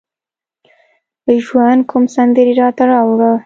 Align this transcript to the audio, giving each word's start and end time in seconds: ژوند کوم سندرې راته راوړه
ژوند 1.45 1.81
کوم 1.89 2.03
سندرې 2.15 2.53
راته 2.61 2.83
راوړه 2.91 3.31